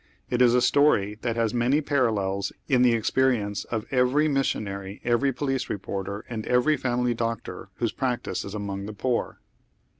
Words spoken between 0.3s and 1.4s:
It is a atory tliat